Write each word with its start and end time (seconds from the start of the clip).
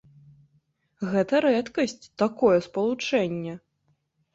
Гэта 1.11 1.43
рэдкасць, 1.47 1.95
такое 2.25 2.57
спалучэнне! 2.71 3.53